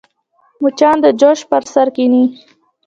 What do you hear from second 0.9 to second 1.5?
د جوس